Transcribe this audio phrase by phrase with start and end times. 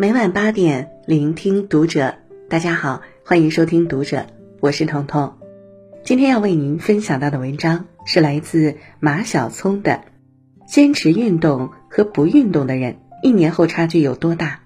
[0.00, 2.14] 每晚八点，聆听读者。
[2.48, 4.24] 大家好，欢迎收听读者，
[4.60, 5.36] 我是彤彤。
[6.04, 9.90] 今天要为您分享到的文章是来自马小聪的
[10.72, 14.60] 《坚持运动和不运动的人一年后差距有多大》。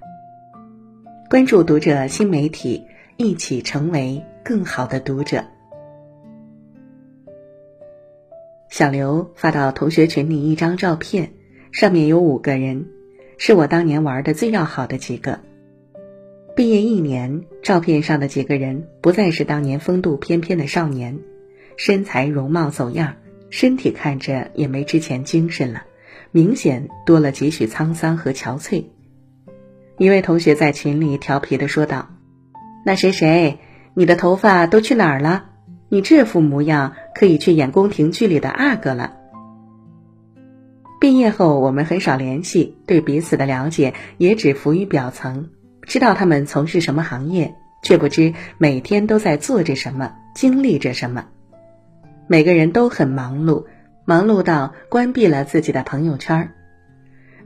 [1.31, 2.85] 关注读者新媒体，
[3.17, 5.43] 一起成为更好的读者。
[8.69, 11.33] 小刘发到同学群里一张照片，
[11.73, 12.87] 上面有五个人。
[13.45, 15.41] 是我当年玩的最要好的几个。
[16.55, 21.19] 毕业一年，照片上的几个人不再是当年风度翩翩的少年，
[21.77, 23.17] 身材容貌走样，
[23.51, 25.83] 身体看着也没之前精神了，
[26.31, 28.85] 明显多了几许沧桑和憔悴。
[29.99, 32.11] 一位同学在群里调皮的说道
[32.87, 33.59] ：“那谁谁，
[33.95, 35.47] 你的头发都去哪儿了？
[35.89, 39.17] 你这副模样可以去演宫廷剧里的阿哥了。”
[41.03, 45.51] 毕业后，我们很少联系，对彼此的了解也只浮于表层。
[45.83, 51.27] 知道他们从事什么行业，却不知每天都在做着什么，经历着什么。
[52.29, 53.65] 每个人都很忙碌，
[54.05, 56.53] 忙碌到关闭了自己的朋友圈。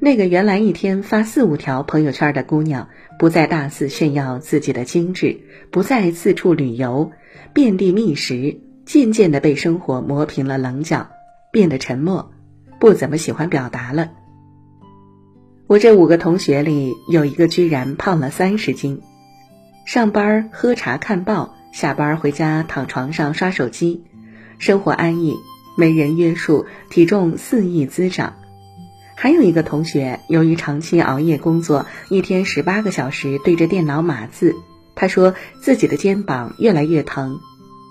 [0.01, 7.11] 那个原来一天发四五条朋友圈的姑娘，不再大肆炫耀自己的精致，不再四处旅游，
[7.55, 11.09] 遍地觅食，渐渐的被生活磨平了棱角，
[11.51, 12.33] 变得沉默。
[12.79, 14.11] 不怎么喜欢表达了。
[15.67, 19.03] 我这五个同学里有一个居然胖了三十斤，
[19.85, 24.05] 上班喝茶看报，下班回家躺床上刷手机，
[24.59, 25.37] 生活安逸，
[25.77, 28.35] 没人约束，体重肆意滋长。
[29.17, 34.55] 还有一个同学由于长期熬夜工作，一天十八个小时对着电脑码字，
[34.95, 37.41] 他说自己的肩膀越来越疼，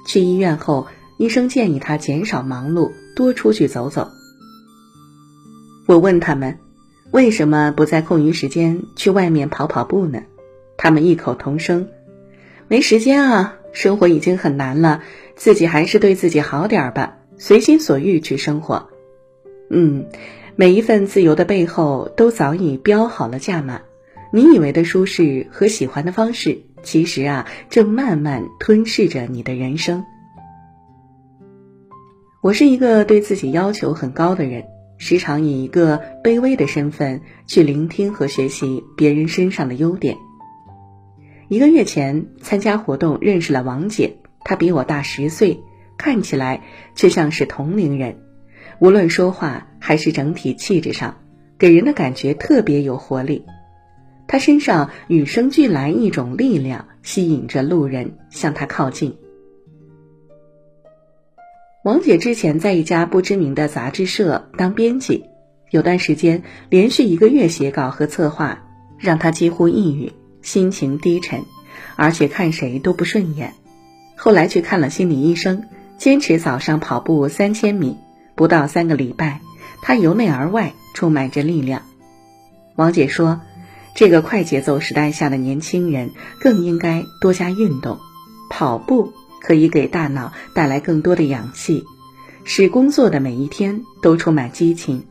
[0.08, 4.12] 去医院后，医生建议他减少忙碌，多出去走走。
[5.88, 6.58] 我问他们，
[7.12, 10.24] 为什么不在空余时间去外面跑跑步呢？
[10.78, 11.90] 他们异口同声
[12.68, 15.04] ：“没时间啊，生活已经很难了，
[15.36, 18.90] 自己还是对自己好点儿吧，随心所欲去生活。”
[19.70, 20.08] 嗯，
[20.56, 23.82] 每一份自由的背后都早已标好了价码。
[24.34, 30.04] 你以为的舒适和喜欢的方式，其实啊，正慢慢吞噬着你的人生。
[32.42, 34.66] 我是一个对自己要求很高的人。
[34.98, 40.18] 时常以一个卑微的身份去聆听和学习别人身上的优点。
[41.48, 45.60] 一个月前参加活动认识了王姐，她比我大十岁，
[45.98, 46.64] 看起来
[46.96, 48.18] 却像是同龄人。
[48.80, 51.18] 无论说话还是整体气质上，
[51.58, 53.46] 给人的感觉特别有活力。
[54.28, 59.16] 她身上与生俱来一种力量，吸引着路人向她靠近。
[61.86, 65.26] 王姐之前在一家不知名的杂志社当编辑，
[65.70, 68.64] 有段时间连续一个月写稿和策划，
[68.98, 71.44] 让她几乎抑郁，心情低沉，
[71.96, 73.54] 而且看谁都不顺眼。
[74.16, 75.66] 后来去看了心理医生，
[76.00, 77.98] 坚持早上跑步三千米，
[78.34, 79.42] 不到三个礼拜，
[79.84, 81.84] 她由内而外充满着力量。
[82.76, 83.42] 王姐说
[83.94, 86.10] ：“这个快节奏时代下的年轻人
[86.40, 88.00] 更应该多加运动，
[88.50, 89.14] 跑步。”
[89.46, 91.84] 可以给大脑带来更多的氧气，
[92.46, 95.06] 使工作的每一天都充满激情。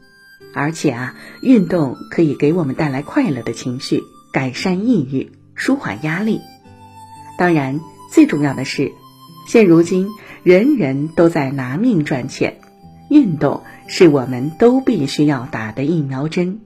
[0.53, 4.03] 而且啊，运动可以给我们带来快乐的情绪，
[4.33, 6.41] 改善抑郁，舒缓压力。
[7.39, 7.79] 当然，
[8.11, 8.91] 最重要的是，
[9.47, 10.09] 现如今
[10.43, 12.59] 人人都在拿命赚钱，
[13.09, 16.61] 运动是我们都必须要打的疫苗针。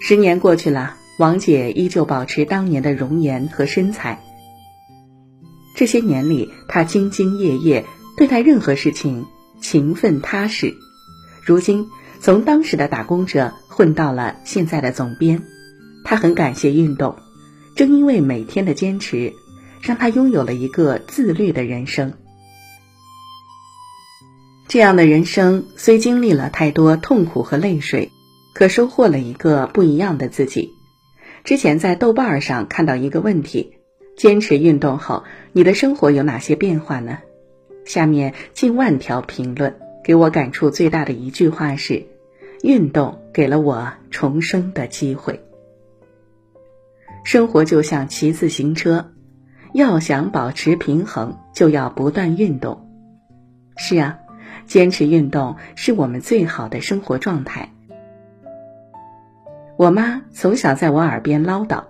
[0.00, 4.20] 十年过去了，王姐依旧保持当年的容颜和身材。
[5.74, 7.84] 这些年里，他兢兢业业，
[8.16, 9.26] 对待任何事情
[9.60, 10.74] 勤奋踏实。
[11.42, 11.88] 如今，
[12.20, 15.42] 从当时的打工者混到了现在的总编，
[16.04, 17.16] 他很感谢运动。
[17.74, 19.32] 正因为每天的坚持，
[19.82, 22.12] 让他拥有了一个自律的人生。
[24.68, 28.12] 这样的人生虽经历了太多痛苦和泪水，
[28.54, 30.70] 可收获了一个不一样的自己。
[31.42, 33.74] 之前在豆瓣上看到一个问题。
[34.16, 37.18] 坚持运动后，你的生活有哪些变化呢？
[37.84, 42.06] 下面近万条评论，给我感触最大的一句话是：
[42.62, 45.40] 运动给了我重生的机会。
[47.24, 49.12] 生活就像骑自行车，
[49.72, 52.88] 要想保持平衡，就要不断运动。
[53.76, 54.18] 是啊，
[54.66, 57.70] 坚持运动是我们最好的生活状态。
[59.76, 61.84] 我妈从小在我耳边唠叨。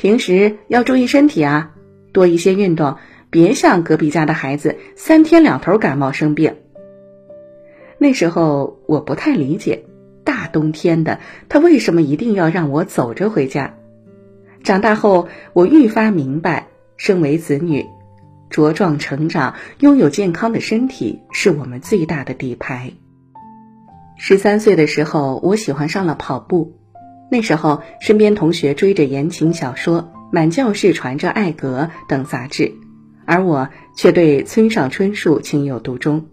[0.00, 1.72] 平时要注意身体啊，
[2.14, 2.96] 多一些运动，
[3.28, 6.56] 别像隔壁家的孩子三天两头感冒生病。
[7.98, 9.84] 那时候我不太理解，
[10.24, 11.20] 大冬天的，
[11.50, 13.74] 他为什么一定要让我走着回家？
[14.64, 17.84] 长大后，我愈发明白，身为子女，
[18.50, 22.90] 茁壮成长、拥有健康的身体是我们最大的底牌。
[24.16, 26.79] 十三岁的时候，我喜欢上了跑步。
[27.30, 32.72] 那时候，身边同学追着言情小说，满教室传着《艾格》等杂志，
[33.24, 36.26] 而我却对村上春树情有独钟。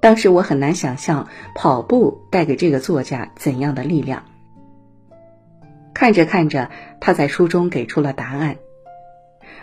[0.00, 4.24] 当时我很难想象跑步带给这个作家怎样的力量。
[5.92, 6.70] 看着看着，
[7.00, 8.56] 他在书中给出了答案。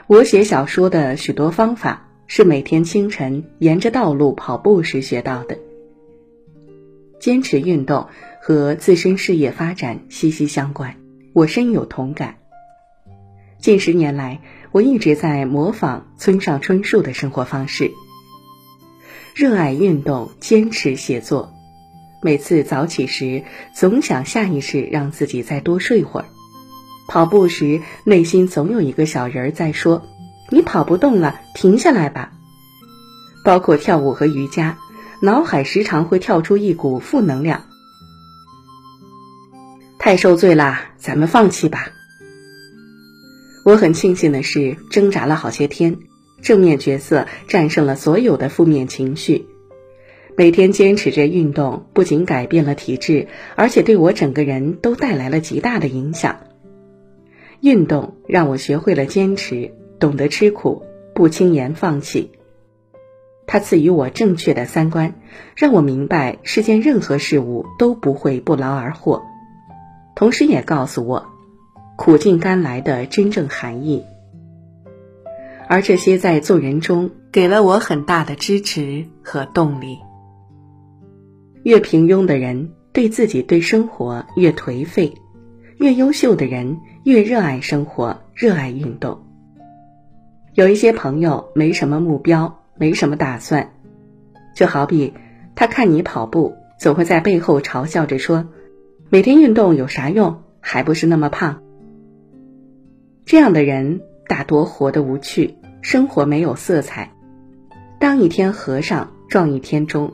[0.07, 5.57] 我写小说的许多方法是每天清晨沿着道路跑步时学到的。
[7.19, 8.07] 坚持运动
[8.47, 10.97] 和自身事业发展息息相关，
[11.33, 12.35] 我深有同感。
[13.57, 14.39] 近十年来，
[14.71, 17.89] 我一直在模仿村上春树的生活方式，
[19.33, 21.55] 热爱运动，坚持写作。
[22.21, 23.43] 每次早起时，
[23.73, 26.27] 总想下意识让自己再多睡会儿；
[27.07, 30.05] 跑步时，内心总有一个小人在说
[30.53, 32.31] ：“你跑不动了，停下来吧。”
[33.43, 34.77] 包括跳舞和瑜伽。
[35.21, 37.65] 脑海时常会跳出一股负能量，
[40.05, 41.89] 太受罪啦，咱们放弃吧。
[43.65, 45.97] 我很庆幸的是，挣扎了好些天，
[46.43, 49.47] 正面角色战胜了所有的负面情绪。
[50.37, 56.41] 每天坚持着运动，不仅改变了体质，而且对我整个人都带来了极大的影响。
[57.59, 60.83] 运动让我学会了坚持，懂得吃苦，
[61.15, 62.29] 不轻言放弃。
[63.47, 65.15] 它赐予我正确的三观，
[65.55, 69.23] 让我明白世间任何事物都不会不劳而获，
[70.15, 71.25] 同时也告诉我
[71.97, 74.03] 苦尽甘来的真正含义。
[75.67, 79.99] 而这些在做人中给了我很大的支持和动力。
[81.63, 85.13] 越平庸的人对自己对生活越颓废，
[85.77, 89.25] 越优秀的人越热爱生活，热爱运动。
[90.53, 92.61] 有一些朋友没什么目标。
[92.77, 93.71] 没什么打算，
[94.53, 95.13] 就好比
[95.55, 98.45] 他看你跑步，总会在背后嘲笑着说
[99.15, 100.43] ：“每天运动有啥用？
[100.59, 101.61] 还不是那么胖。”
[103.25, 107.13] 这样的人大多活得无趣，生活没有色彩。
[107.97, 110.11] 当一天和尚撞一天钟。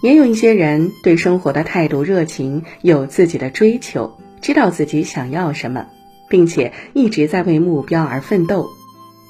[0.00, 5.88] 也有一些人对生活的态度热情，有自己的追求，知道自己想要什么，
[6.28, 8.68] 并且一直在为目标而奋斗。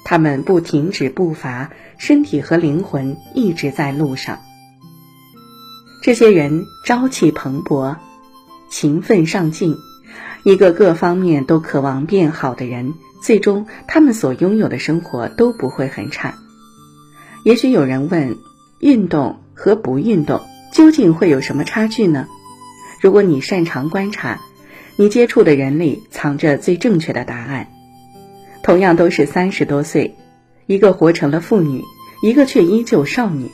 [0.05, 4.37] 他们不停止步伐，身体和灵魂一直在路上。
[6.03, 7.97] 这些人朝气蓬勃，
[8.71, 9.75] 勤奋上进，
[10.43, 16.35] 一个各方面都渴望变好的人，最终他们所拥有的生活都不会很差。
[17.43, 18.37] 也许有人问：
[18.79, 20.41] 运动和不运动
[20.71, 22.27] 究竟会有什么差距呢？
[23.01, 24.39] 如果你擅长观察，
[24.95, 27.67] 你接触的人里藏着最正确的答案。
[28.63, 30.15] 同样都是三十多岁，
[30.65, 31.83] 一个活成了妇女，
[32.23, 33.51] 一个却依旧少女。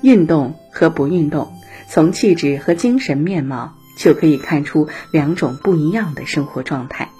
[0.00, 1.52] 运动和不运动，
[1.90, 7.10] 从气质和精神面貌就可以看出两种不一样的生活状态。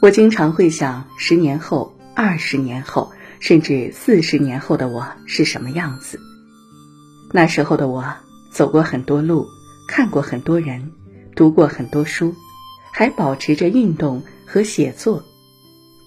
[0.00, 6.20] 我经常会想，十年后、二十年后，甚至四十年后的我是什么样子？
[7.32, 8.14] 那时候的我，
[8.52, 9.44] 走过很多路，
[9.88, 10.92] 看过很多人，
[11.34, 12.34] 读过很多书，
[12.92, 15.24] 还保持着运动和写作。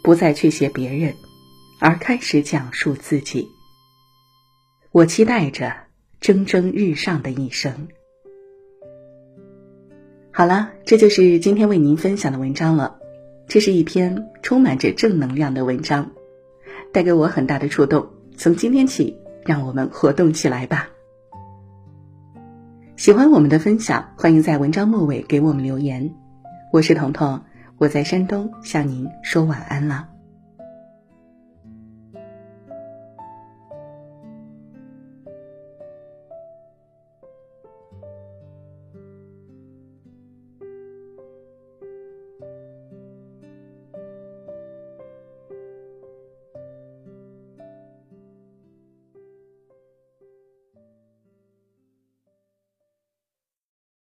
[0.03, 1.13] 不再去写别人，
[1.79, 3.49] 而开始讲述自己。
[4.91, 5.75] 我期待着
[6.19, 7.89] 蒸蒸日上的一生。
[10.33, 12.95] 好了，这就是今天为您分享的文章了。
[13.47, 16.11] 这是一篇充满着正能量的文章，
[16.93, 18.07] 带给我很大的触动。
[18.37, 20.87] 从今天起，让我们活动起来吧！
[22.95, 26.15] 喜欢我们的分享，欢迎在文章末尾给我们留言。
[26.71, 27.41] 我是彤彤。
[27.77, 30.10] 我在山东向您说晚安了。